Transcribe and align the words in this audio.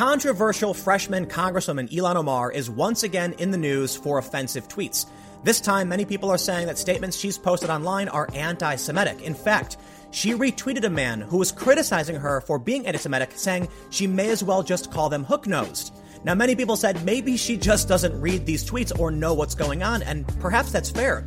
controversial 0.00 0.72
freshman 0.72 1.26
Congresswoman 1.26 1.86
Ilhan 1.90 2.16
Omar 2.16 2.50
is 2.50 2.70
once 2.70 3.02
again 3.02 3.34
in 3.34 3.50
the 3.50 3.58
news 3.58 3.94
for 3.94 4.16
offensive 4.16 4.66
tweets. 4.66 5.04
This 5.44 5.60
time, 5.60 5.90
many 5.90 6.06
people 6.06 6.30
are 6.30 6.38
saying 6.38 6.68
that 6.68 6.78
statements 6.78 7.18
she's 7.18 7.36
posted 7.36 7.68
online 7.68 8.08
are 8.08 8.26
anti 8.32 8.76
Semitic. 8.76 9.20
In 9.20 9.34
fact, 9.34 9.76
she 10.10 10.30
retweeted 10.32 10.84
a 10.84 10.88
man 10.88 11.20
who 11.20 11.36
was 11.36 11.52
criticizing 11.52 12.16
her 12.16 12.40
for 12.40 12.58
being 12.58 12.86
anti 12.86 12.98
Semitic, 12.98 13.32
saying 13.34 13.68
she 13.90 14.06
may 14.06 14.30
as 14.30 14.42
well 14.42 14.62
just 14.62 14.90
call 14.90 15.10
them 15.10 15.22
hook 15.22 15.46
nosed. 15.46 15.92
Now, 16.24 16.34
many 16.34 16.56
people 16.56 16.76
said 16.76 17.04
maybe 17.04 17.36
she 17.36 17.58
just 17.58 17.86
doesn't 17.86 18.18
read 18.18 18.46
these 18.46 18.64
tweets 18.64 18.98
or 18.98 19.10
know 19.10 19.34
what's 19.34 19.54
going 19.54 19.82
on, 19.82 20.02
and 20.04 20.26
perhaps 20.40 20.72
that's 20.72 20.88
fair. 20.88 21.26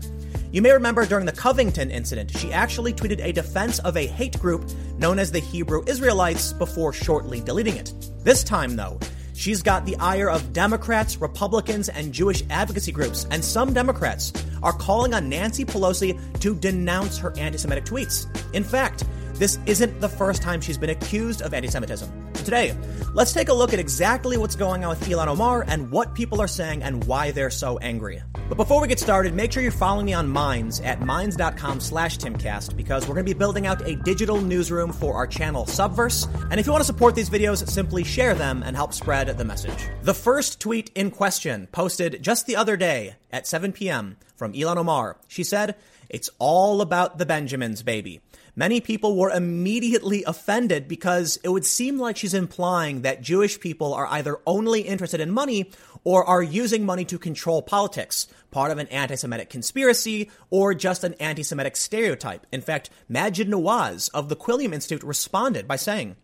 You 0.51 0.63
may 0.63 0.71
remember 0.71 1.05
during 1.05 1.27
the 1.27 1.31
Covington 1.31 1.91
incident, 1.91 2.31
she 2.31 2.51
actually 2.51 2.93
tweeted 2.93 3.23
a 3.23 3.31
defense 3.33 3.77
of 3.79 3.97
a 3.97 4.07
hate 4.07 4.39
group 4.39 4.67
known 4.97 5.19
as 5.19 5.31
the 5.31 5.39
Hebrew 5.39 5.83
Israelites 5.87 6.53
before 6.53 6.93
shortly 6.93 7.41
deleting 7.41 7.75
it. 7.75 7.93
This 8.23 8.43
time, 8.43 8.75
though, 8.75 8.99
she's 9.33 9.61
got 9.61 9.85
the 9.85 9.95
ire 9.97 10.29
of 10.29 10.53
Democrats, 10.53 11.17
Republicans, 11.17 11.89
and 11.89 12.13
Jewish 12.13 12.43
advocacy 12.49 12.91
groups, 12.91 13.25
and 13.31 13.43
some 13.43 13.73
Democrats 13.73 14.33
are 14.61 14.73
calling 14.73 15.13
on 15.13 15.29
Nancy 15.29 15.65
Pelosi 15.65 16.17
to 16.39 16.55
denounce 16.55 17.17
her 17.17 17.33
anti 17.37 17.57
Semitic 17.57 17.85
tweets. 17.85 18.25
In 18.53 18.63
fact, 18.63 19.03
this 19.35 19.59
isn't 19.65 19.99
the 19.99 20.09
first 20.09 20.41
time 20.41 20.61
she's 20.61 20.77
been 20.77 20.89
accused 20.89 21.41
of 21.41 21.53
anti 21.53 21.67
Semitism. 21.67 22.09
Today, 22.33 22.77
let's 23.13 23.31
take 23.31 23.49
a 23.49 23.53
look 23.53 23.73
at 23.73 23.79
exactly 23.79 24.37
what's 24.37 24.55
going 24.55 24.83
on 24.83 24.89
with 24.89 25.07
Ilhan 25.07 25.27
Omar 25.27 25.63
and 25.67 25.89
what 25.91 26.13
people 26.13 26.41
are 26.41 26.47
saying 26.47 26.83
and 26.83 27.03
why 27.05 27.31
they're 27.31 27.49
so 27.49 27.77
angry. 27.77 28.21
But 28.49 28.55
before 28.55 28.81
we 28.81 28.87
get 28.87 28.99
started, 28.99 29.33
make 29.33 29.51
sure 29.51 29.63
you're 29.63 29.71
following 29.71 30.05
me 30.05 30.13
on 30.13 30.27
Minds 30.27 30.81
at 30.81 31.01
minds.com 31.01 31.79
slash 31.79 32.17
timcast 32.17 32.75
because 32.75 33.07
we're 33.07 33.15
going 33.15 33.25
to 33.25 33.33
be 33.33 33.37
building 33.37 33.65
out 33.65 33.87
a 33.87 33.95
digital 33.95 34.41
newsroom 34.41 34.91
for 34.91 35.13
our 35.15 35.25
channel 35.25 35.65
Subverse. 35.65 36.27
And 36.51 36.59
if 36.59 36.65
you 36.65 36.71
want 36.71 36.81
to 36.81 36.85
support 36.85 37.15
these 37.15 37.29
videos, 37.29 37.67
simply 37.67 38.03
share 38.03 38.35
them 38.35 38.61
and 38.63 38.75
help 38.75 38.93
spread 38.93 39.27
the 39.37 39.45
message. 39.45 39.87
The 40.01 40.13
first 40.13 40.59
tweet 40.59 40.91
in 40.95 41.11
question, 41.11 41.67
posted 41.71 42.21
just 42.21 42.45
the 42.45 42.57
other 42.57 42.75
day 42.75 43.15
at 43.31 43.47
7 43.47 43.71
p.m. 43.71 44.17
from 44.35 44.53
Ilhan 44.53 44.77
Omar, 44.77 45.17
she 45.27 45.43
said, 45.43 45.75
It's 46.09 46.29
all 46.39 46.81
about 46.81 47.17
the 47.17 47.25
Benjamins, 47.25 47.83
baby. 47.83 48.21
Many 48.55 48.81
people 48.81 49.15
were 49.15 49.31
immediately 49.31 50.23
offended 50.25 50.87
because 50.87 51.39
it 51.43 51.49
would 51.49 51.65
seem 51.65 51.97
like 51.97 52.17
she's 52.17 52.35
implying 52.35 53.01
that 53.01 53.23
Jewish 53.23 53.59
people 53.59 53.95
are 53.95 54.05
either 54.05 54.37
only 54.45 54.81
interested 54.81 55.19
in 55.19 55.31
money 55.31 55.71
or 56.03 56.23
are 56.23 56.43
using 56.43 56.85
money 56.85 57.03
to 57.05 57.17
control 57.17 57.63
politics, 57.63 58.27
part 58.51 58.69
of 58.69 58.77
an 58.77 58.87
anti 58.89 59.15
Semitic 59.15 59.49
conspiracy 59.49 60.29
or 60.51 60.75
just 60.75 61.03
an 61.03 61.15
anti 61.15 61.41
Semitic 61.41 61.75
stereotype. 61.75 62.45
In 62.51 62.61
fact, 62.61 62.91
Maajid 63.11 63.47
Nawaz 63.47 64.11
of 64.13 64.29
the 64.29 64.35
Quilliam 64.35 64.71
Institute 64.71 65.03
responded 65.03 65.67
by 65.67 65.75
saying, 65.75 66.15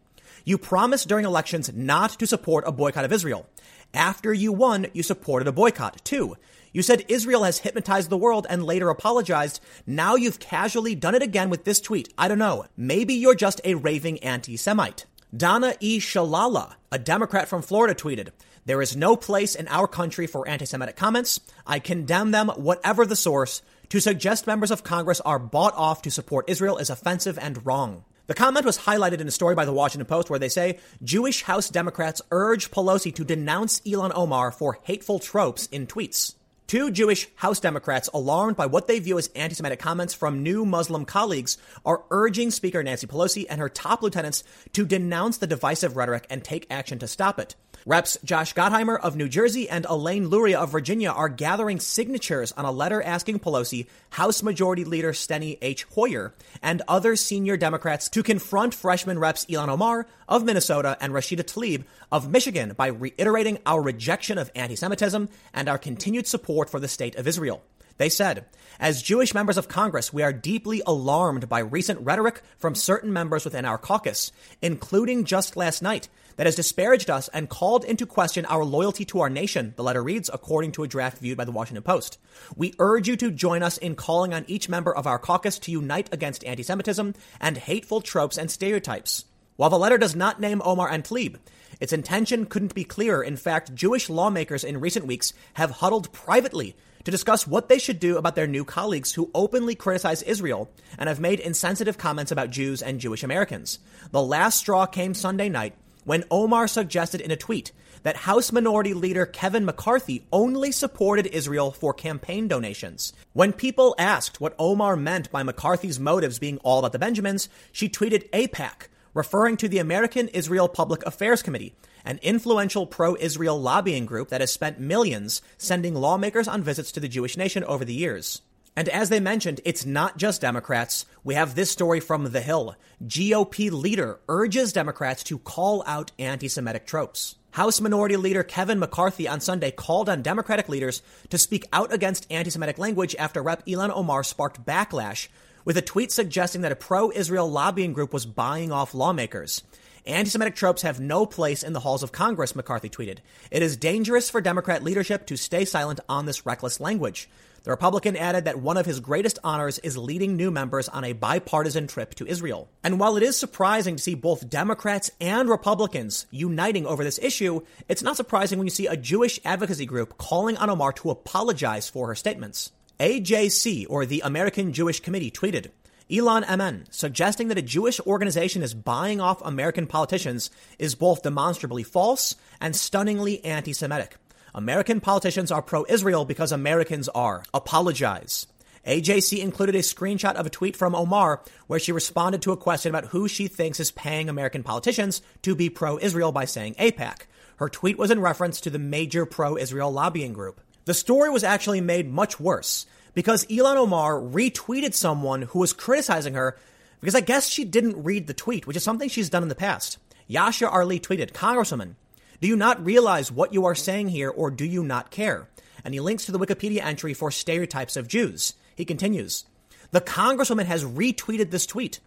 You 0.45 0.59
promised 0.59 1.07
during 1.07 1.25
elections 1.25 1.73
not 1.73 2.11
to 2.19 2.27
support 2.27 2.63
a 2.67 2.71
boycott 2.71 3.05
of 3.05 3.13
Israel. 3.13 3.47
After 3.91 4.31
you 4.31 4.53
won, 4.53 4.85
you 4.93 5.01
supported 5.01 5.47
a 5.47 5.51
boycott, 5.51 6.05
too. 6.05 6.35
You 6.71 6.81
said 6.81 7.05
Israel 7.07 7.43
has 7.43 7.59
hypnotized 7.59 8.09
the 8.09 8.17
world 8.17 8.45
and 8.49 8.63
later 8.63 8.89
apologized. 8.89 9.59
Now 9.87 10.15
you've 10.15 10.39
casually 10.39 10.95
done 10.95 11.15
it 11.15 11.23
again 11.23 11.49
with 11.49 11.63
this 11.63 11.81
tweet. 11.81 12.13
I 12.17 12.27
don't 12.27 12.37
know. 12.37 12.65
Maybe 12.77 13.15
you're 13.15 13.35
just 13.35 13.61
a 13.63 13.75
raving 13.75 14.19
anti 14.19 14.57
Semite. 14.57 15.05
Donna 15.35 15.75
E. 15.79 15.99
Shalala, 15.99 16.73
a 16.91 16.99
Democrat 16.99 17.47
from 17.47 17.61
Florida, 17.61 17.93
tweeted, 17.93 18.29
There 18.65 18.81
is 18.81 18.95
no 18.95 19.15
place 19.15 19.55
in 19.55 19.67
our 19.67 19.87
country 19.87 20.27
for 20.27 20.47
anti 20.47 20.65
Semitic 20.65 20.95
comments. 20.95 21.39
I 21.65 21.79
condemn 21.79 22.31
them, 22.31 22.49
whatever 22.49 23.05
the 23.05 23.15
source. 23.15 23.61
To 23.89 23.99
suggest 23.99 24.45
members 24.45 24.69
of 24.69 24.83
Congress 24.83 25.19
are 25.21 25.39
bought 25.39 25.73
off 25.75 26.03
to 26.03 26.11
support 26.11 26.49
Israel 26.49 26.77
is 26.77 26.91
offensive 26.91 27.39
and 27.39 27.65
wrong. 27.65 28.05
The 28.27 28.35
comment 28.35 28.63
was 28.63 28.77
highlighted 28.77 29.21
in 29.21 29.27
a 29.27 29.31
story 29.31 29.55
by 29.55 29.65
the 29.65 29.73
Washington 29.73 30.05
Post 30.05 30.29
where 30.29 30.37
they 30.37 30.49
say 30.49 30.77
Jewish 31.01 31.41
House 31.41 31.67
Democrats 31.67 32.21
urge 32.29 32.69
Pelosi 32.69 33.13
to 33.15 33.23
denounce 33.23 33.79
Ilhan 33.79 34.11
Omar 34.13 34.51
for 34.51 34.77
hateful 34.83 35.17
tropes 35.17 35.65
in 35.71 35.87
tweets. 35.87 36.35
Two 36.69 36.91
Jewish 36.91 37.27
House 37.33 37.59
Democrats, 37.59 38.11
alarmed 38.13 38.55
by 38.55 38.67
what 38.67 38.85
they 38.85 38.99
view 38.99 39.17
as 39.17 39.31
anti 39.35 39.55
Semitic 39.55 39.79
comments 39.79 40.13
from 40.13 40.43
new 40.43 40.67
Muslim 40.67 41.03
colleagues, 41.03 41.57
are 41.83 42.03
urging 42.11 42.51
Speaker 42.51 42.83
Nancy 42.83 43.07
Pelosi 43.07 43.47
and 43.49 43.59
her 43.59 43.69
top 43.69 44.03
lieutenants 44.03 44.43
to 44.73 44.85
denounce 44.85 45.39
the 45.39 45.47
divisive 45.47 45.97
rhetoric 45.97 46.27
and 46.29 46.43
take 46.43 46.67
action 46.69 46.99
to 46.99 47.07
stop 47.07 47.39
it. 47.39 47.55
Reps 47.89 48.19
Josh 48.23 48.53
Gottheimer 48.53 48.99
of 48.99 49.15
New 49.15 49.27
Jersey 49.27 49.67
and 49.67 49.83
Elaine 49.89 50.27
Luria 50.27 50.59
of 50.59 50.71
Virginia 50.71 51.09
are 51.09 51.27
gathering 51.27 51.79
signatures 51.79 52.51
on 52.51 52.63
a 52.63 52.71
letter 52.71 53.01
asking 53.01 53.39
Pelosi, 53.39 53.87
House 54.11 54.43
Majority 54.43 54.85
Leader 54.85 55.11
Steny 55.11 55.57
H. 55.59 55.85
Hoyer, 55.95 56.35
and 56.61 56.83
other 56.87 57.15
senior 57.15 57.57
Democrats 57.57 58.07
to 58.09 58.21
confront 58.21 58.75
freshman 58.75 59.17
reps 59.17 59.45
Ilhan 59.45 59.69
Omar 59.69 60.05
of 60.27 60.43
Minnesota 60.43 60.99
and 61.01 61.13
Rashida 61.13 61.41
Tlaib 61.41 61.83
of 62.11 62.29
Michigan 62.29 62.73
by 62.77 62.89
reiterating 62.89 63.57
our 63.65 63.81
rejection 63.81 64.37
of 64.37 64.51
anti 64.53 64.75
Semitism 64.75 65.27
and 65.55 65.67
our 65.67 65.79
continued 65.79 66.27
support 66.27 66.69
for 66.69 66.79
the 66.79 66.87
state 66.87 67.15
of 67.15 67.27
Israel. 67.27 67.63
They 67.97 68.09
said, 68.09 68.45
as 68.79 69.01
Jewish 69.01 69.33
members 69.33 69.57
of 69.57 69.67
Congress, 69.67 70.13
we 70.13 70.23
are 70.23 70.31
deeply 70.31 70.81
alarmed 70.87 71.49
by 71.49 71.59
recent 71.59 71.99
rhetoric 71.99 72.41
from 72.57 72.73
certain 72.73 73.11
members 73.11 73.43
within 73.43 73.65
our 73.65 73.77
caucus, 73.77 74.31
including 74.61 75.25
just 75.25 75.57
last 75.57 75.81
night, 75.81 76.07
that 76.39 76.45
has 76.45 76.55
disparaged 76.55 77.09
us 77.09 77.27
and 77.33 77.49
called 77.49 77.83
into 77.83 78.05
question 78.05 78.45
our 78.45 78.63
loyalty 78.63 79.03
to 79.03 79.19
our 79.19 79.29
nation, 79.29 79.73
the 79.75 79.83
letter 79.83 80.01
reads, 80.01 80.29
according 80.31 80.71
to 80.71 80.83
a 80.83 80.87
draft 80.87 81.17
viewed 81.17 81.37
by 81.37 81.43
the 81.43 81.51
Washington 81.51 81.83
Post. 81.83 82.17
We 82.55 82.73
urge 82.79 83.09
you 83.09 83.17
to 83.17 83.29
join 83.29 83.61
us 83.61 83.77
in 83.77 83.95
calling 83.95 84.33
on 84.33 84.45
each 84.47 84.69
member 84.69 84.95
of 84.95 85.05
our 85.05 85.19
caucus 85.19 85.59
to 85.59 85.71
unite 85.71 86.07
against 86.13 86.45
anti 86.45 86.63
Semitism 86.63 87.13
and 87.41 87.57
hateful 87.57 87.99
tropes 87.99 88.37
and 88.37 88.49
stereotypes. 88.49 89.25
While 89.57 89.69
the 89.69 89.77
letter 89.77 89.97
does 89.97 90.15
not 90.15 90.39
name 90.39 90.61
Omar 90.63 90.89
and 90.89 91.03
Tlaib, 91.03 91.39
its 91.81 91.91
intention 91.91 92.45
couldn't 92.45 92.73
be 92.73 92.85
clearer. 92.85 93.21
In 93.21 93.35
fact, 93.35 93.75
Jewish 93.75 94.09
lawmakers 94.09 94.63
in 94.63 94.79
recent 94.79 95.05
weeks 95.05 95.33
have 95.55 95.71
huddled 95.71 96.13
privately 96.13 96.73
to 97.03 97.11
discuss 97.11 97.47
what 97.47 97.67
they 97.67 97.79
should 97.79 97.99
do 97.99 98.15
about 98.15 98.35
their 98.35 98.47
new 98.47 98.63
colleagues 98.63 99.11
who 99.11 99.29
openly 99.35 99.75
criticize 99.75 100.21
Israel 100.21 100.71
and 100.97 101.09
have 101.09 101.19
made 101.19 101.41
insensitive 101.41 101.97
comments 101.97 102.31
about 102.31 102.49
Jews 102.49 102.81
and 102.81 103.01
Jewish 103.01 103.23
Americans. 103.23 103.79
The 104.11 104.23
last 104.23 104.59
straw 104.59 104.85
came 104.85 105.13
Sunday 105.13 105.49
night 105.49 105.75
when 106.09 106.23
Omar 106.31 106.67
suggested 106.67 107.21
in 107.21 107.29
a 107.29 107.35
tweet 107.35 107.71
that 108.01 108.15
House 108.15 108.51
Minority 108.51 108.95
Leader 108.95 109.27
Kevin 109.27 109.63
McCarthy 109.63 110.25
only 110.33 110.71
supported 110.71 111.27
Israel 111.27 111.69
for 111.69 111.93
campaign 111.93 112.47
donations. 112.47 113.13
When 113.33 113.53
people 113.53 113.93
asked 113.99 114.41
what 114.41 114.55
Omar 114.57 114.95
meant 114.95 115.31
by 115.31 115.43
McCarthy's 115.43 115.99
motives 115.99 116.39
being 116.39 116.57
all 116.63 116.79
about 116.79 116.93
the 116.93 116.97
Benjamins, 116.97 117.47
she 117.71 117.87
tweeted 117.89 118.27
AIPAC, 118.31 118.87
referring 119.13 119.55
to 119.57 119.67
the 119.67 119.77
American 119.77 120.29
Israel 120.29 120.67
Public 120.67 121.05
Affairs 121.05 121.43
Committee, 121.43 121.75
an 122.03 122.17
influential 122.23 122.87
pro 122.87 123.15
Israel 123.15 123.61
lobbying 123.61 124.07
group 124.07 124.29
that 124.29 124.41
has 124.41 124.51
spent 124.51 124.79
millions 124.79 125.43
sending 125.59 125.93
lawmakers 125.93 126.47
on 126.47 126.63
visits 126.63 126.91
to 126.93 126.99
the 126.99 127.07
Jewish 127.07 127.37
nation 127.37 127.63
over 127.65 127.85
the 127.85 127.93
years. 127.93 128.41
And 128.75 128.87
as 128.89 129.09
they 129.09 129.19
mentioned, 129.19 129.61
it's 129.65 129.85
not 129.85 130.17
just 130.17 130.41
Democrats. 130.41 131.05
We 131.23 131.35
have 131.35 131.55
this 131.55 131.71
story 131.71 131.99
from 131.99 132.31
The 132.31 132.41
Hill. 132.41 132.75
GOP 133.03 133.71
leader 133.71 134.19
urges 134.29 134.73
Democrats 134.73 135.23
to 135.23 135.39
call 135.39 135.83
out 135.85 136.11
anti 136.17 136.47
Semitic 136.47 136.85
tropes. 136.85 137.35
House 137.51 137.81
Minority 137.81 138.15
Leader 138.15 138.43
Kevin 138.43 138.77
McCarthy 138.77 139.27
on 139.27 139.41
Sunday 139.41 139.71
called 139.71 140.07
on 140.07 140.21
Democratic 140.21 140.69
leaders 140.69 141.01
to 141.29 141.37
speak 141.37 141.65
out 141.73 141.91
against 141.91 142.27
anti 142.31 142.51
Semitic 142.51 142.77
language 142.77 143.15
after 143.17 143.41
Rep. 143.41 143.65
Ilhan 143.65 143.91
Omar 143.93 144.23
sparked 144.23 144.65
backlash 144.65 145.27
with 145.65 145.75
a 145.75 145.81
tweet 145.81 146.11
suggesting 146.11 146.61
that 146.61 146.71
a 146.71 146.75
pro 146.75 147.11
Israel 147.11 147.49
lobbying 147.49 147.93
group 147.93 148.13
was 148.13 148.25
buying 148.25 148.71
off 148.71 148.93
lawmakers. 148.93 149.63
Anti 150.05 150.29
Semitic 150.29 150.55
tropes 150.55 150.83
have 150.83 150.99
no 150.99 151.25
place 151.25 151.63
in 151.63 151.73
the 151.73 151.81
halls 151.81 152.03
of 152.03 152.11
Congress, 152.11 152.55
McCarthy 152.55 152.89
tweeted. 152.89 153.17
It 153.51 153.61
is 153.61 153.77
dangerous 153.77 154.29
for 154.29 154.41
Democrat 154.41 154.83
leadership 154.83 155.25
to 155.27 155.37
stay 155.37 155.65
silent 155.65 155.99
on 156.07 156.25
this 156.25 156.45
reckless 156.45 156.79
language. 156.79 157.29
The 157.63 157.71
Republican 157.71 158.15
added 158.15 158.45
that 158.45 158.59
one 158.59 158.77
of 158.77 158.85
his 158.85 158.99
greatest 158.99 159.39
honors 159.43 159.79
is 159.79 159.97
leading 159.97 160.35
new 160.35 160.49
members 160.49 160.87
on 160.87 161.03
a 161.03 161.13
bipartisan 161.13 161.87
trip 161.87 162.15
to 162.15 162.25
Israel. 162.25 162.69
And 162.83 162.99
while 162.99 163.17
it 163.17 163.23
is 163.23 163.37
surprising 163.37 163.97
to 163.97 164.01
see 164.01 164.15
both 164.15 164.49
Democrats 164.49 165.11
and 165.19 165.49
Republicans 165.49 166.25
uniting 166.31 166.85
over 166.85 167.03
this 167.03 167.19
issue, 167.19 167.61
it's 167.87 168.03
not 168.03 168.15
surprising 168.15 168.57
when 168.57 168.67
you 168.67 168.71
see 168.71 168.87
a 168.87 168.95
Jewish 168.95 169.39
advocacy 169.43 169.85
group 169.85 170.17
calling 170.17 170.57
on 170.57 170.69
Omar 170.69 170.93
to 170.93 171.09
apologize 171.09 171.89
for 171.89 172.07
her 172.07 172.15
statements. 172.15 172.71
AJC, 172.99 173.85
or 173.89 174.05
the 174.05 174.21
American 174.25 174.73
Jewish 174.73 174.99
Committee, 174.99 175.31
tweeted, 175.31 175.71
Ilhan 176.09 176.49
Omar, 176.49 176.85
suggesting 176.89 177.49
that 177.49 177.57
a 177.57 177.61
Jewish 177.61 177.99
organization 178.01 178.63
is 178.63 178.73
buying 178.73 179.21
off 179.21 179.45
American 179.45 179.85
politicians 179.85 180.49
is 180.79 180.95
both 180.95 181.21
demonstrably 181.21 181.83
false 181.83 182.35
and 182.59 182.75
stunningly 182.75 183.43
anti 183.45 183.73
Semitic. 183.73 184.17
American 184.53 184.99
politicians 184.99 185.51
are 185.51 185.61
pro 185.61 185.85
Israel 185.87 186.25
because 186.25 186.51
Americans 186.51 187.07
are. 187.09 187.43
Apologize. 187.53 188.47
AJC 188.87 189.39
included 189.39 189.75
a 189.75 189.79
screenshot 189.79 190.35
of 190.35 190.45
a 190.45 190.49
tweet 190.49 190.75
from 190.75 190.95
Omar 190.95 191.41
where 191.67 191.79
she 191.79 191.91
responded 191.91 192.41
to 192.41 192.51
a 192.51 192.57
question 192.57 192.89
about 192.89 193.09
who 193.09 193.27
she 193.27 193.47
thinks 193.47 193.79
is 193.79 193.91
paying 193.91 194.29
American 194.29 194.63
politicians 194.63 195.21
to 195.43 195.55
be 195.55 195.69
pro 195.69 195.99
Israel 195.99 196.31
by 196.31 196.45
saying 196.45 196.75
AIPAC. 196.75 197.21
Her 197.57 197.69
tweet 197.69 197.97
was 197.97 198.09
in 198.09 198.21
reference 198.21 198.61
to 198.61 198.69
the 198.69 198.79
major 198.79 199.25
pro 199.25 199.57
Israel 199.57 199.91
lobbying 199.91 200.33
group. 200.33 200.61
The 200.85 200.93
story 200.93 201.29
was 201.29 201.43
actually 201.43 201.81
made 201.81 202.09
much 202.09 202.39
worse 202.39 202.85
because 203.13 203.45
Ilhan 203.47 203.75
Omar 203.75 204.13
retweeted 204.15 204.93
someone 204.93 205.43
who 205.43 205.59
was 205.59 205.73
criticizing 205.73 206.33
her 206.33 206.57
because 207.01 207.15
I 207.15 207.21
guess 207.21 207.47
she 207.47 207.65
didn't 207.65 208.03
read 208.03 208.27
the 208.27 208.33
tweet, 208.33 208.65
which 208.65 208.77
is 208.77 208.83
something 208.83 209.09
she's 209.09 209.29
done 209.29 209.43
in 209.43 209.49
the 209.49 209.55
past. 209.55 209.97
Yashar 210.29 210.71
Ali 210.71 210.99
tweeted, 210.99 211.31
Congresswoman, 211.31 211.95
Do 212.41 212.47
you 212.47 212.55
not 212.55 212.85
realize 212.85 213.31
what 213.31 213.53
you 213.53 213.65
are 213.65 213.75
saying 213.75 214.09
here, 214.09 214.29
or 214.29 214.49
do 214.49 214.65
you 214.65 214.83
not 214.83 215.11
care? 215.11 215.49
And 215.83 215.93
he 215.93 215.99
links 215.99 216.25
to 216.25 216.31
the 216.31 216.39
Wikipedia 216.39 216.81
entry 216.81 217.13
for 217.13 217.31
stereotypes 217.31 217.97
of 217.97 218.07
Jews. 218.07 218.53
He 218.75 218.85
continues, 218.85 219.45
the 219.91 220.01
Congresswoman 220.01 220.65
has 220.65 220.85
retweeted 220.85 221.51
this 221.51 221.65
tweet. 221.65 221.99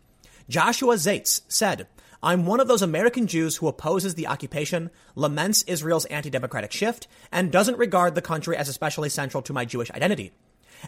Joshua 0.49 0.94
Zeitz 0.94 1.43
said, 1.49 1.87
I'm 2.23 2.46
one 2.46 2.61
of 2.61 2.69
those 2.69 2.82
American 2.82 3.26
Jews 3.26 3.56
who 3.56 3.69
opposes 3.69 4.14
the 4.14 4.29
occupation, 4.29 4.90
laments 5.14 5.62
Israel's 5.64 6.05
anti-democratic 6.06 6.73
shift, 6.73 7.08
and 7.32 7.50
doesn't 7.50 7.79
regard 7.79 8.14
the 8.14 8.23
country 8.23 8.56
as 8.56 8.69
especially 8.69 9.08
central 9.08 9.43
to 9.43 9.52
my 9.52 9.64
Jewish 9.64 9.90
identity. 9.90 10.32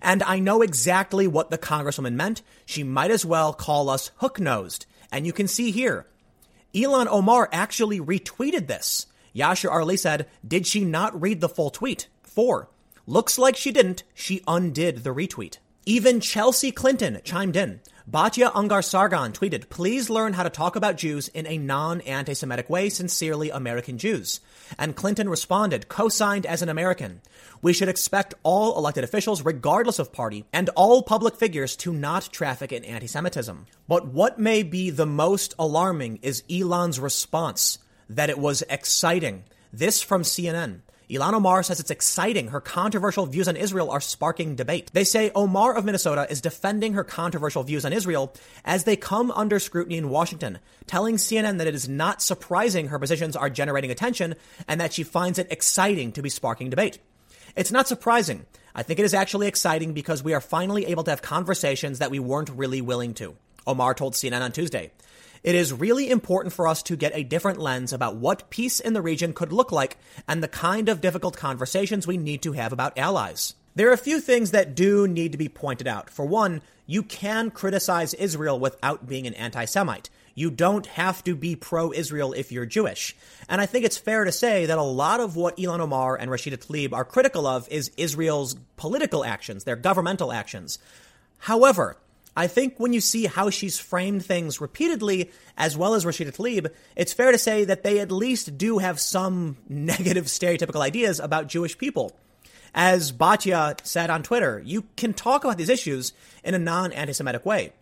And 0.00 0.23
I 0.23 0.38
know 0.38 0.62
exactly 0.62 1.26
what 1.26 1.50
the 1.50 1.58
Congresswoman 1.58 2.14
meant. 2.14 2.43
She 2.64 2.82
might 2.82 3.11
as 3.11 3.26
well 3.26 3.52
call 3.52 3.91
us 3.91 4.11
hook-nosed. 4.17 4.87
And 5.12 5.26
you 5.26 5.32
can 5.32 5.49
see 5.49 5.70
here, 5.70 6.06
Ilhan 6.73 7.06
Omar 7.08 7.49
actually 7.52 8.00
retweeted 8.00 8.69
this. 8.69 9.06
Yashar 9.34 9.72
Ali 9.72 9.96
said, 9.96 10.26
did 10.46 10.66
she 10.66 10.84
not 10.84 11.20
read 11.20 11.40
the 11.40 11.48
full 11.48 11.70
tweet? 11.70 12.08
Four. 12.22 12.69
Looks 13.06 13.38
like 13.38 13.56
she 13.56 13.72
didn't. 13.72 14.04
She 14.14 14.42
undid 14.46 15.04
the 15.04 15.14
retweet. 15.14 15.58
Even 15.86 16.20
Chelsea 16.20 16.70
Clinton 16.70 17.20
chimed 17.25 17.56
in. 17.56 17.81
Batya 18.10 18.52
Ungar 18.52 18.84
Sargon 18.84 19.32
tweeted, 19.32 19.70
please 19.70 20.10
learn 20.10 20.34
how 20.34 20.42
to 20.42 20.50
talk 20.50 20.76
about 20.76 20.98
Jews 20.98 21.28
in 21.28 21.46
a 21.46 21.56
non-anti-Semitic 21.56 22.69
way, 22.69 22.90
sincerely 22.90 23.48
American 23.48 23.96
Jews. 23.96 24.40
And 24.78 24.94
Clinton 24.94 25.28
responded, 25.28 25.88
co-signed 25.88 26.44
as 26.44 26.60
an 26.60 26.69
American. 26.69 27.22
We 27.62 27.72
should 27.72 27.88
expect 27.88 28.34
all 28.42 28.76
elected 28.76 29.04
officials, 29.04 29.42
regardless 29.42 29.98
of 29.98 30.12
party, 30.12 30.44
and 30.52 30.69
all 30.70 31.02
public 31.02 31.36
figures 31.36 31.76
to 31.76 31.94
not 31.94 32.28
traffic 32.31 32.72
in 32.72 32.84
anti-Semitism. 32.84 33.66
But 33.88 34.06
what 34.06 34.38
may 34.38 34.62
be 34.62 34.90
the 34.90 35.06
most 35.06 35.54
alarming 35.58 36.19
is 36.20 36.44
Ilhan's 36.48 37.00
response, 37.00 37.78
that 38.08 38.30
it 38.30 38.38
was 38.38 38.62
exciting. 38.68 39.44
This 39.72 40.02
from 40.02 40.22
CNN. 40.22 40.80
Ilhan 41.10 41.34
Omar 41.34 41.62
says 41.62 41.80
it's 41.80 41.90
exciting. 41.90 42.48
Her 42.48 42.60
controversial 42.60 43.26
views 43.26 43.46
on 43.46 43.56
Israel 43.56 43.90
are 43.90 44.00
sparking 44.00 44.56
debate. 44.56 44.90
They 44.94 45.04
say 45.04 45.30
Omar 45.34 45.76
of 45.76 45.84
Minnesota 45.84 46.26
is 46.30 46.40
defending 46.40 46.94
her 46.94 47.04
controversial 47.04 47.62
views 47.62 47.84
on 47.84 47.92
Israel 47.92 48.32
as 48.64 48.84
they 48.84 48.96
come 48.96 49.30
under 49.30 49.58
scrutiny 49.58 49.98
in 49.98 50.08
Washington, 50.08 50.60
telling 50.86 51.16
CNN 51.16 51.58
that 51.58 51.66
it 51.66 51.74
is 51.74 51.88
not 51.88 52.22
surprising 52.22 52.88
her 52.88 52.98
positions 52.98 53.36
are 53.36 53.50
generating 53.50 53.90
attention 53.90 54.34
and 54.66 54.80
that 54.80 54.94
she 54.94 55.02
finds 55.02 55.38
it 55.38 55.52
exciting 55.52 56.12
to 56.12 56.22
be 56.22 56.30
sparking 56.30 56.70
debate. 56.70 56.98
It's 57.54 57.72
not 57.72 57.86
surprising. 57.86 58.46
I 58.74 58.82
think 58.82 58.98
it 58.98 59.04
is 59.04 59.14
actually 59.14 59.46
exciting 59.46 59.92
because 59.92 60.24
we 60.24 60.32
are 60.32 60.40
finally 60.40 60.86
able 60.86 61.04
to 61.04 61.10
have 61.10 61.22
conversations 61.22 61.98
that 61.98 62.10
we 62.10 62.18
weren't 62.18 62.50
really 62.50 62.80
willing 62.80 63.12
to. 63.14 63.36
Omar 63.66 63.94
told 63.94 64.14
CNN 64.14 64.40
on 64.40 64.52
Tuesday. 64.52 64.90
It 65.44 65.55
is 65.55 65.75
really 65.75 66.08
important 66.08 66.55
for 66.55 66.67
us 66.67 66.82
to 66.85 66.96
get 66.96 67.14
a 67.14 67.23
different 67.23 67.58
lens 67.58 67.93
about 67.93 68.17
what 68.17 68.49
peace 68.49 68.81
in 68.81 68.94
the 68.94 69.02
region 69.02 69.35
could 69.35 69.52
look 69.52 69.70
like 69.70 69.99
and 70.26 70.43
the 70.43 70.49
kind 70.49 70.88
of 70.88 71.02
difficult 71.02 71.37
conversations 71.37 72.06
we 72.06 72.17
need 72.17 72.41
to 72.43 72.52
have 72.52 72.73
about 72.73 72.96
allies. 72.96 73.55
There 73.75 73.91
are 73.91 73.93
a 73.93 73.99
few 73.99 74.20
things 74.20 74.52
that 74.52 74.75
do 74.75 75.06
need 75.06 75.32
to 75.32 75.38
be 75.38 75.50
pointed 75.50 75.87
out. 75.87 76.08
For 76.08 76.25
one, 76.25 76.62
you 76.87 77.02
can 77.02 77.50
criticize 77.50 78.14
Israel 78.14 78.58
without 78.58 79.06
being 79.06 79.26
an 79.26 79.35
anti-Semite. 79.35 80.08
You 80.35 80.50
don't 80.50 80.87
have 80.87 81.23
to 81.25 81.37
be 81.37 81.56
pro-Israel 81.56 82.32
if 82.32 82.50
you're 82.50 82.64
Jewish. 82.64 83.14
And 83.46 83.61
I 83.61 83.67
think 83.67 83.85
it's 83.85 83.99
fair 83.99 84.25
to 84.25 84.32
say 84.32 84.64
that 84.64 84.79
a 84.79 84.82
lot 84.82 85.20
of 85.20 85.37
what 85.37 85.58
Ilhan 85.58 85.81
Omar 85.81 86.17
and 86.17 86.31
Rashida 86.31 86.56
Tlaib 86.56 86.94
are 86.94 87.05
critical 87.05 87.46
of 87.46 87.69
is 87.69 87.91
Israel's 87.99 88.56
political 88.76 89.25
actions, 89.25 89.64
their 89.64 89.76
governmental 89.76 90.32
actions. 90.32 90.79
However, 91.37 91.99
I 92.36 92.48
think 92.48 92.75
when 92.78 92.92
you 92.92 93.00
see 93.00 93.26
how 93.26 93.50
she's 93.50 93.78
framed 93.78 94.25
things 94.25 94.60
repeatedly, 94.60 95.31
as 95.56 95.76
well 95.76 95.94
as 95.94 96.04
Rashida 96.04 96.34
Tlaib, 96.34 96.72
it's 96.96 97.12
fair 97.12 97.31
to 97.31 97.38
say 97.38 97.64
that 97.64 97.84
they 97.84 98.00
at 98.00 98.10
least 98.10 98.58
do 98.58 98.78
have 98.78 98.98
some 98.98 99.56
negative 99.69 100.26
stereotypical 100.26 100.81
ideas 100.81 101.20
about 101.20 101.46
Jewish 101.46 101.78
people. 101.78 102.16
As 102.75 103.12
Batya 103.12 103.84
said 103.86 104.10
on 104.10 104.25
Twitter, 104.25 104.60
you 104.64 104.84
can 104.96 105.14
talk 105.14 105.44
about 105.44 105.58
these 105.58 105.69
issues 105.69 106.12
in 106.42 106.54
a 106.54 106.58
non-anti-Semitic 106.58 107.46
way. 107.46 107.72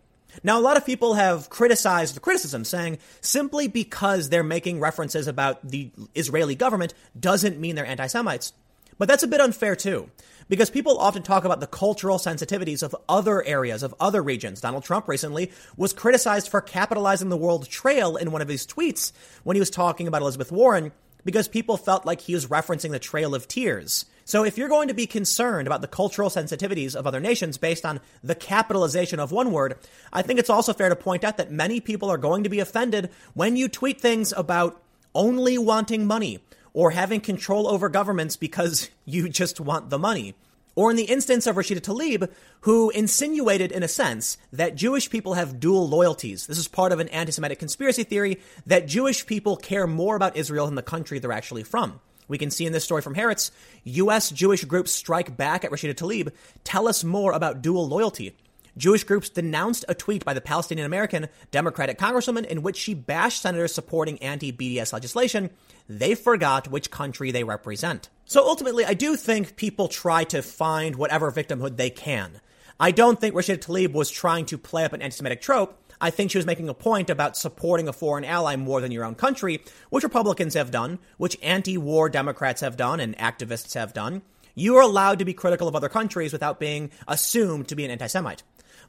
Now, 0.43 0.59
a 0.59 0.61
lot 0.61 0.77
of 0.77 0.85
people 0.85 1.15
have 1.15 1.49
criticized 1.49 2.15
the 2.15 2.19
criticism, 2.19 2.63
saying 2.63 2.99
simply 3.21 3.67
because 3.67 4.29
they're 4.29 4.43
making 4.43 4.79
references 4.79 5.27
about 5.27 5.67
the 5.67 5.91
Israeli 6.15 6.55
government 6.55 6.93
doesn't 7.19 7.59
mean 7.59 7.75
they're 7.75 7.85
anti-Semites. 7.85 8.53
But 8.97 9.07
that's 9.07 9.23
a 9.23 9.27
bit 9.27 9.41
unfair 9.41 9.75
too 9.75 10.09
because 10.49 10.69
people 10.69 10.97
often 10.97 11.23
talk 11.23 11.45
about 11.45 11.59
the 11.59 11.67
cultural 11.67 12.17
sensitivities 12.17 12.83
of 12.83 12.95
other 13.07 13.43
areas, 13.43 13.83
of 13.83 13.95
other 13.99 14.21
regions. 14.21 14.61
Donald 14.61 14.83
Trump 14.83 15.07
recently 15.07 15.51
was 15.77 15.93
criticized 15.93 16.49
for 16.49 16.61
capitalizing 16.61 17.29
the 17.29 17.37
World 17.37 17.69
Trail 17.69 18.15
in 18.15 18.31
one 18.31 18.41
of 18.41 18.47
his 18.47 18.67
tweets 18.67 19.11
when 19.43 19.55
he 19.55 19.59
was 19.59 19.69
talking 19.69 20.07
about 20.07 20.21
Elizabeth 20.21 20.51
Warren 20.51 20.91
because 21.25 21.47
people 21.47 21.77
felt 21.77 22.05
like 22.05 22.21
he 22.21 22.33
was 22.33 22.47
referencing 22.47 22.91
the 22.91 22.99
Trail 22.99 23.33
of 23.33 23.47
Tears. 23.47 24.05
So 24.25 24.43
if 24.43 24.57
you're 24.57 24.69
going 24.69 24.87
to 24.87 24.93
be 24.93 25.07
concerned 25.07 25.67
about 25.67 25.81
the 25.81 25.87
cultural 25.87 26.29
sensitivities 26.29 26.95
of 26.95 27.05
other 27.07 27.19
nations 27.19 27.57
based 27.57 27.85
on 27.85 27.99
the 28.23 28.35
capitalization 28.35 29.19
of 29.19 29.31
one 29.31 29.51
word, 29.51 29.77
I 30.11 30.21
think 30.21 30.39
it's 30.39 30.49
also 30.49 30.73
fair 30.73 30.89
to 30.89 30.95
point 30.95 31.23
out 31.23 31.37
that 31.37 31.51
many 31.51 31.79
people 31.79 32.09
are 32.09 32.17
going 32.17 32.43
to 32.43 32.49
be 32.49 32.59
offended 32.59 33.09
when 33.33 33.55
you 33.55 33.67
tweet 33.67 33.99
things 33.99 34.33
about 34.35 34.81
only 35.13 35.57
wanting 35.57 36.05
money 36.05 36.39
or 36.73 36.91
having 36.91 37.21
control 37.21 37.67
over 37.67 37.89
governments 37.89 38.35
because 38.35 38.89
you 39.05 39.29
just 39.29 39.59
want 39.59 39.89
the 39.89 39.99
money. 39.99 40.35
Or 40.75 40.89
in 40.89 40.97
the 40.97 41.03
instance 41.03 41.45
of 41.45 41.55
Rashida 41.55 41.81
Tlaib, 41.81 42.31
who 42.61 42.89
insinuated, 42.89 43.71
in 43.71 43.83
a 43.83 43.87
sense, 43.87 44.39
that 44.51 44.75
Jewish 44.75 45.07
people 45.09 45.35
have 45.35 45.59
dual 45.59 45.87
loyalties. 45.87 46.47
This 46.47 46.57
is 46.57 46.67
part 46.67 46.91
of 46.91 46.99
an 46.99 47.09
anti 47.09 47.31
Semitic 47.31 47.59
conspiracy 47.59 48.03
theory 48.03 48.39
that 48.65 48.87
Jewish 48.87 49.27
people 49.27 49.55
care 49.55 49.85
more 49.85 50.15
about 50.15 50.35
Israel 50.35 50.65
than 50.65 50.73
the 50.73 50.81
country 50.81 51.19
they're 51.19 51.31
actually 51.31 51.63
from. 51.63 51.99
We 52.27 52.39
can 52.39 52.49
see 52.49 52.65
in 52.65 52.73
this 52.73 52.83
story 52.83 53.03
from 53.03 53.13
Haaretz, 53.13 53.51
U.S. 53.83 54.31
Jewish 54.31 54.63
groups 54.65 54.91
strike 54.91 55.37
back 55.37 55.63
at 55.63 55.69
Rashida 55.69 55.93
Tlaib. 55.93 56.31
Tell 56.63 56.87
us 56.87 57.03
more 57.03 57.33
about 57.33 57.61
dual 57.61 57.87
loyalty. 57.87 58.35
Jewish 58.77 59.03
groups 59.03 59.29
denounced 59.29 59.85
a 59.87 59.93
tweet 59.93 60.25
by 60.25 60.33
the 60.33 60.41
Palestinian 60.41 60.85
American 60.85 61.27
Democratic 61.51 61.99
Congresswoman 61.99 62.45
in 62.45 62.63
which 62.63 62.77
she 62.77 62.93
bashed 62.93 63.41
senators 63.41 63.73
supporting 63.73 64.21
anti 64.21 64.51
BDS 64.51 64.93
legislation. 64.93 65.51
They 65.87 66.15
forgot 66.15 66.69
which 66.69 66.89
country 66.89 67.31
they 67.31 67.43
represent. 67.43 68.09
So 68.25 68.47
ultimately, 68.47 68.85
I 68.85 68.93
do 68.93 69.15
think 69.15 69.55
people 69.55 69.87
try 69.87 70.23
to 70.25 70.41
find 70.41 70.95
whatever 70.95 71.31
victimhood 71.31 71.77
they 71.77 71.89
can. 71.89 72.41
I 72.79 72.91
don't 72.91 73.21
think 73.21 73.35
Rashida 73.35 73.59
Tlaib 73.59 73.93
was 73.93 74.09
trying 74.09 74.45
to 74.47 74.57
play 74.57 74.85
up 74.85 74.93
an 74.93 75.01
anti 75.01 75.15
Semitic 75.15 75.41
trope. 75.41 75.79
I 76.01 76.09
think 76.09 76.31
she 76.31 76.37
was 76.37 76.45
making 76.45 76.67
a 76.67 76.73
point 76.73 77.09
about 77.09 77.37
supporting 77.37 77.87
a 77.87 77.93
foreign 77.93 78.25
ally 78.25 78.55
more 78.55 78.81
than 78.81 78.91
your 78.91 79.05
own 79.05 79.15
country, 79.15 79.63
which 79.89 80.03
Republicans 80.03 80.55
have 80.55 80.71
done, 80.71 80.99
which 81.17 81.37
anti 81.41 81.77
war 81.77 82.09
Democrats 82.09 82.61
have 82.61 82.75
done, 82.75 82.99
and 82.99 83.17
activists 83.17 83.75
have 83.75 83.93
done. 83.93 84.23
You 84.55 84.75
are 84.77 84.81
allowed 84.81 85.19
to 85.19 85.25
be 85.25 85.33
critical 85.33 85.67
of 85.67 85.75
other 85.75 85.89
countries 85.89 86.33
without 86.33 86.59
being 86.59 86.91
assumed 87.07 87.67
to 87.69 87.75
be 87.75 87.85
an 87.85 87.91
anti 87.91 88.07
Semite. 88.07 88.43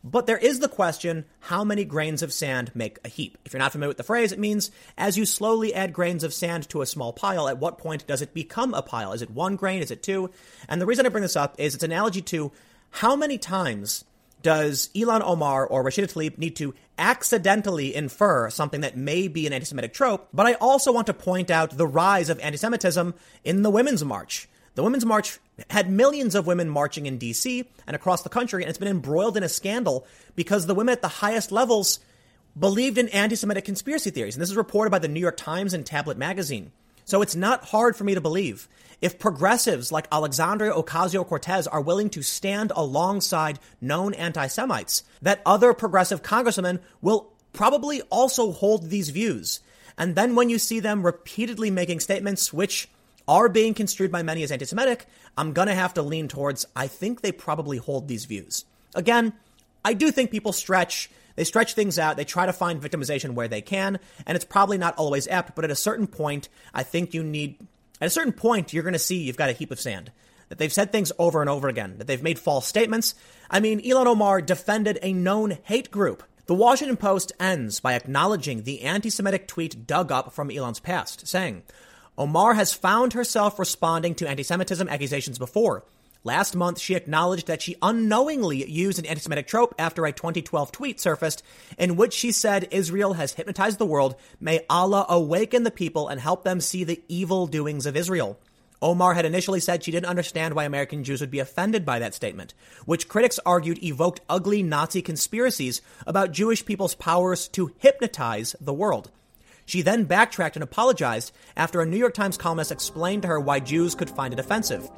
But 0.07 0.27
there 0.27 0.37
is 0.37 0.61
the 0.61 0.69
question, 0.69 1.25
how 1.41 1.65
many 1.65 1.87
grains 1.87 2.23
of 2.23 2.31
sand 2.31 2.71
make 2.75 2.99
a 3.07 3.09
heap? 3.09 3.39
If 3.47 3.55
you're 3.55 3.59
not 3.59 3.73
familiar 3.73 3.89
with 3.89 3.97
the 3.97 4.03
phrase, 4.03 4.33
it 4.33 4.39
means 4.39 4.71
as 4.99 5.17
you 5.17 5.25
slowly 5.25 5.73
add 5.73 5.95
grains 5.95 6.23
of 6.23 6.35
sand 6.35 6.69
to 6.69 6.83
a 6.83 6.87
small 6.87 7.15
pile, 7.15 7.49
at 7.49 7.57
what 7.57 7.79
point 7.79 8.07
does 8.07 8.21
it 8.21 8.35
become 8.35 8.75
a 8.75 8.83
pile? 8.83 9.13
Is 9.13 9.23
it 9.23 9.31
one 9.31 9.57
grain? 9.57 9.81
Is 9.81 9.91
it 9.91 10.03
two? 10.03 10.31
And 10.69 10.79
the 10.79 10.85
reason 10.85 11.07
I 11.07 11.09
bring 11.09 11.23
this 11.23 11.37
up 11.37 11.55
is 11.59 11.75
it's 11.75 11.83
an 11.83 11.91
analogy 11.91 12.21
to 12.21 12.53
how 12.91 13.17
many 13.17 13.39
times 13.39 14.05
does 14.43 14.91
Ilhan 14.95 15.23
Omar 15.25 15.67
or 15.67 15.83
Rashida 15.83 16.13
Tlaib 16.13 16.37
need 16.37 16.57
to 16.57 16.75
accidentally 16.99 17.95
infer 17.95 18.51
something 18.51 18.83
that 18.83 18.99
may 18.99 19.27
be 19.27 19.47
an 19.47 19.55
anti-Semitic 19.55 19.95
trope? 19.95 20.29
But 20.35 20.45
I 20.45 20.53
also 20.55 20.93
want 20.93 21.07
to 21.07 21.15
point 21.15 21.51
out 21.51 21.79
the 21.79 21.87
rise 21.87 22.29
of 22.29 22.39
anti-Semitism 22.41 23.15
in 23.43 23.63
the 23.63 23.71
Women's 23.71 24.05
March. 24.05 24.51
The 24.75 24.83
Women's 24.83 25.07
March 25.07 25.39
had 25.71 25.89
millions 25.89 26.35
of 26.35 26.47
women 26.47 26.69
marching 26.69 27.07
in 27.07 27.19
DC 27.19 27.65
and 27.87 27.95
across 27.95 28.23
the 28.23 28.29
country, 28.29 28.63
and 28.63 28.69
it's 28.69 28.79
been 28.79 28.89
embroiled 28.89 29.37
in 29.37 29.45
a 29.45 29.49
scandal 29.49 30.07
because 30.35 30.67
the 30.67 30.75
women 30.75 30.93
at 30.93 31.03
the 31.03 31.09
highest 31.09 31.53
levels 31.53 32.01
believed 32.59 32.99
in 32.99 33.09
anti-Semitic 33.11 33.65
conspiracy 33.65 34.11
theories. 34.11 34.35
And 34.35 34.43
this 34.43 34.51
is 34.51 34.57
reported 34.57 34.91
by 34.91 34.99
the 34.99 35.09
New 35.09 35.21
York 35.21 35.37
Times 35.37 35.75
and 35.75 35.87
Tablet 35.87 36.19
magazine. 36.19 36.73
So 37.05 37.23
it's 37.23 37.37
not 37.37 37.67
hard 37.67 37.97
for 37.97 38.05
me 38.05 38.15
to 38.15 38.21
believe 38.21 38.69
if 39.01 39.19
progressives 39.19 39.93
like 39.93 40.09
Alexandria 40.11 40.73
Ocasio-Cortez 40.73 41.67
are 41.67 41.81
willing 41.81 42.11
to 42.11 42.23
stand 42.23 42.73
alongside 42.75 43.59
known 43.81 44.15
anti-Semites, 44.15 45.05
that 45.21 45.43
other 45.45 45.75
progressive 45.75 46.23
congressmen 46.23 46.81
will 47.03 47.33
probably 47.53 48.01
also 48.03 48.51
hold 48.51 48.89
these 48.89 49.11
views. 49.11 49.61
And 49.99 50.17
then 50.17 50.35
when 50.35 50.49
you 50.49 50.59
see 50.59 50.81
them 50.81 51.05
repeatedly 51.05 51.71
making 51.71 52.01
statements 52.01 52.53
which 52.53 52.89
are 53.27 53.49
being 53.49 53.75
construed 53.75 54.13
by 54.13 54.23
many 54.23 54.43
as 54.43 54.53
anti 54.53 54.65
Semitic, 54.65 55.07
I'm 55.37 55.53
going 55.53 55.69
to 55.69 55.75
have 55.75 55.95
to 55.95 56.03
lean 56.03 56.29
towards 56.29 56.67
I 56.77 56.87
think 56.87 57.21
they 57.21 57.33
probably 57.33 57.79
hold 57.79 58.09
these 58.09 58.25
views. 58.25 58.65
Again, 58.95 59.33
I 59.85 59.95
do 59.95 60.11
think 60.11 60.31
people 60.31 60.53
stretch. 60.53 61.11
They 61.37 61.45
stretch 61.45 61.75
things 61.75 61.99
out. 61.99 62.17
They 62.17 62.25
try 62.25 62.47
to 62.47 62.53
find 62.53 62.81
victimization 62.81 63.35
where 63.35 63.49
they 63.49 63.61
can, 63.61 63.99
and 64.27 64.37
it's 64.37 64.45
probably 64.45 64.79
not 64.79 64.97
always 64.97 65.27
apt. 65.29 65.57
But 65.57 65.65
at 65.65 65.71
a 65.71 65.77
certain 65.77 66.07
point, 66.07 66.49
I 66.73 66.83
think 66.83 67.13
you 67.13 67.23
need. 67.23 67.59
At 68.01 68.07
a 68.07 68.11
certain 68.11 68.33
point, 68.33 68.73
you're 68.73 68.83
going 68.83 68.93
to 68.93 68.99
see 68.99 69.23
you've 69.23 69.37
got 69.37 69.51
a 69.51 69.55
heap 69.55 69.71
of 69.71 69.81
sand. 69.81 70.13
That 70.49 70.59
they've 70.59 70.73
said 70.73 70.93
things 70.93 71.11
over 71.19 71.41
and 71.41 71.49
over 71.49 71.69
again. 71.69 71.97
That 71.99 72.07
they've 72.07 72.23
made 72.23 72.39
false 72.39 72.67
statements. 72.67 73.15
I 73.51 73.61
mean, 73.61 73.81
Ilhan 73.81 74.07
Omar 74.07 74.43
defended 74.43 74.99
a 75.03 75.13
known 75.13 75.59
hate 75.63 75.91
group. 75.91 76.23
The 76.47 76.55
Washington 76.55 76.99
Post 76.99 77.33
ends 77.41 77.81
by 77.81 77.95
acknowledging 77.95 78.63
the 78.63 78.83
anti-Semitic 78.83 79.49
tweet 79.49 79.87
dug 79.87 80.13
up 80.13 80.35
from 80.35 80.51
Ilhan's 80.51 80.81
past, 80.81 81.27
saying, 81.27 81.63
Omar 82.17 82.55
has 82.55 82.73
found 82.73 83.13
herself 83.13 83.59
responding 83.59 84.15
to 84.17 84.29
anti 84.29 84.45
Semitism 84.45 84.89
accusations 84.89 85.37
before. 85.37 85.85
Last 86.23 86.55
month, 86.55 86.79
she 86.79 86.95
acknowledged 86.95 87.49
that 87.49 87.61
she 87.61 87.77
unknowingly 87.83 88.71
used 88.71 89.01
an 89.01 89.07
anti 89.07 89.21
Semitic 89.21 89.49
trope 89.49 89.75
after 89.79 90.07
a 90.07 90.13
2012 90.13 90.71
tweet 90.71 91.01
surfaced 91.01 91.43
in 91.77 91.97
which 91.97 92.15
she 92.15 92.31
said 92.31 92.69
Israel 92.71 93.15
has 93.15 93.33
hypnotized 93.33 93.79
the 93.79 93.87
world. 93.87 94.15
May 94.39 94.65
Allah 94.71 95.05
awaken 95.09 95.65
the 95.65 95.73
people 95.73 96.07
and 96.07 96.21
help 96.21 96.45
them 96.45 96.61
see 96.61 96.85
the 96.85 97.03
evil 97.09 97.49
doings 97.49 97.85
of 97.85 97.97
Israel. 97.97 98.39
Omar 98.81 99.15
had 99.15 99.25
initially 99.25 99.61
said 99.61 99.83
she 99.83 99.91
didn't 99.91 100.07
understand 100.07 100.55
why 100.55 100.65
American 100.65 101.03
Jews 101.03 101.21
would 101.21 101.31
be 101.31 101.41
offended 101.41 101.85
by 101.85 101.99
that 101.99 102.15
statement, 102.15 102.55
which 102.85 103.09
critics 103.09 103.41
argued 103.45 103.83
evoked 103.83 104.21
ugly 104.29 104.63
Nazi 104.63 105.03
conspiracies 105.03 105.83
about 106.07 106.33
Jewish 106.33 106.65
people's 106.65 106.95
powers 106.95 107.49
to 107.49 107.73
hypnotize 107.79 108.55
the 108.61 108.75
world. 108.75 109.11
She 109.67 109.83
then 109.83 110.05
backtracked 110.05 110.57
and 110.57 110.63
apologized 110.63 111.33
after 111.57 111.81
a 111.81 111.87
New 111.87 111.97
York 111.97 112.15
Times 112.15 112.37
columnist 112.37 112.73
explained 112.73 113.23
to 113.23 113.29
her 113.29 113.41
why 113.41 113.61
Jews 113.61 113.95
could 113.95 114.11
find 114.11 114.33
it 114.33 114.41
offensive 114.41 114.91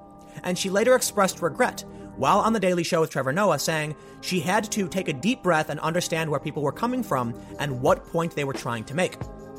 and 0.44 0.58
she 0.58 0.70
later 0.70 0.94
expressed 0.94 1.42
regret 1.42 1.84
while 2.16 2.38
on 2.38 2.54
The 2.54 2.60
Daily 2.60 2.82
Show 2.82 3.02
with 3.02 3.10
Trevor 3.10 3.32
Noah, 3.32 3.58
saying 3.58 3.94
she 4.22 4.40
had 4.40 4.70
to 4.72 4.88
take 4.88 5.08
a 5.08 5.12
deep 5.12 5.42
breath 5.42 5.68
and 5.68 5.78
understand 5.80 6.30
where 6.30 6.40
people 6.40 6.62
were 6.62 6.72
coming 6.72 7.02
from 7.02 7.38
and 7.58 7.82
what 7.82 8.06
point 8.06 8.34
they 8.34 8.44
were 8.44 8.54
trying 8.54 8.84
to 8.84 8.94
make. 8.94 9.16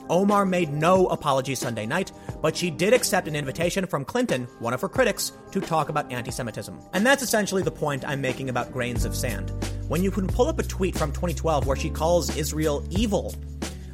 Omar 0.09 0.45
made 0.45 0.71
no 0.71 1.05
apology 1.07 1.53
Sunday 1.53 1.85
night, 1.85 2.11
but 2.41 2.55
she 2.55 2.71
did 2.71 2.93
accept 2.93 3.27
an 3.27 3.35
invitation 3.35 3.85
from 3.85 4.05
Clinton, 4.05 4.45
one 4.59 4.73
of 4.73 4.81
her 4.81 4.89
critics, 4.89 5.33
to 5.51 5.59
talk 5.59 5.89
about 5.89 6.11
anti 6.11 6.31
Semitism. 6.31 6.79
And 6.93 7.05
that's 7.05 7.21
essentially 7.21 7.61
the 7.61 7.71
point 7.71 8.07
I'm 8.07 8.21
making 8.21 8.49
about 8.49 8.71
grains 8.71 9.05
of 9.05 9.15
sand. 9.15 9.51
When 9.87 10.01
you 10.01 10.09
can 10.09 10.25
pull 10.25 10.47
up 10.47 10.59
a 10.59 10.63
tweet 10.63 10.97
from 10.97 11.11
2012 11.11 11.67
where 11.67 11.77
she 11.77 11.89
calls 11.89 12.35
Israel 12.37 12.83
evil, 12.89 13.35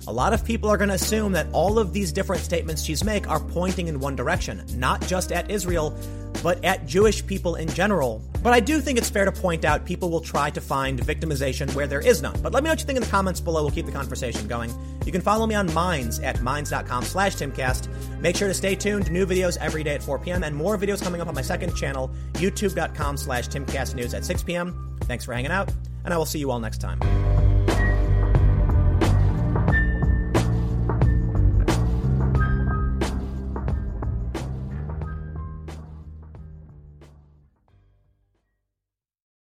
a 0.07 0.11
lot 0.11 0.33
of 0.33 0.43
people 0.43 0.69
are 0.69 0.77
going 0.77 0.89
to 0.89 0.95
assume 0.95 1.31
that 1.33 1.47
all 1.53 1.79
of 1.79 1.93
these 1.93 2.11
different 2.11 2.41
statements 2.41 2.83
she's 2.83 3.03
make 3.03 3.29
are 3.29 3.39
pointing 3.39 3.87
in 3.87 3.99
one 3.99 4.15
direction, 4.15 4.63
not 4.75 5.01
just 5.07 5.31
at 5.31 5.49
Israel, 5.49 5.97
but 6.41 6.63
at 6.65 6.85
Jewish 6.85 7.25
people 7.25 7.55
in 7.55 7.69
general. 7.69 8.21
But 8.41 8.53
I 8.53 8.59
do 8.59 8.81
think 8.81 8.97
it's 8.97 9.09
fair 9.09 9.23
to 9.23 9.31
point 9.31 9.63
out 9.63 9.85
people 9.85 10.09
will 10.09 10.19
try 10.19 10.49
to 10.49 10.59
find 10.59 10.99
victimization 10.99 11.73
where 11.73 11.87
there 11.87 12.01
is 12.01 12.21
none. 12.21 12.37
But 12.41 12.53
let 12.53 12.63
me 12.63 12.67
know 12.67 12.73
what 12.73 12.81
you 12.81 12.85
think 12.85 12.97
in 12.97 13.03
the 13.03 13.09
comments 13.09 13.39
below. 13.39 13.61
We'll 13.63 13.71
keep 13.71 13.85
the 13.85 13.91
conversation 13.91 14.47
going. 14.47 14.73
You 15.05 15.11
can 15.11 15.21
follow 15.21 15.47
me 15.47 15.55
on 15.55 15.73
Minds 15.73 16.19
at 16.19 16.41
minds.com 16.41 17.03
slash 17.03 17.35
timcast. 17.35 17.87
Make 18.19 18.35
sure 18.35 18.49
to 18.49 18.53
stay 18.53 18.75
tuned. 18.75 19.09
New 19.09 19.25
videos 19.25 19.57
every 19.61 19.83
day 19.83 19.95
at 19.95 20.03
4 20.03 20.19
p.m. 20.19 20.43
and 20.43 20.55
more 20.55 20.77
videos 20.77 21.01
coming 21.01 21.21
up 21.21 21.27
on 21.27 21.35
my 21.35 21.41
second 21.41 21.75
channel, 21.75 22.11
youtube.com 22.33 23.15
slash 23.15 23.47
timcastnews 23.47 24.13
at 24.13 24.25
6 24.25 24.43
p.m. 24.43 24.97
Thanks 25.01 25.23
for 25.23 25.33
hanging 25.33 25.51
out, 25.51 25.71
and 26.03 26.13
I 26.13 26.17
will 26.17 26.25
see 26.25 26.39
you 26.39 26.51
all 26.51 26.59
next 26.59 26.79
time. 26.79 26.99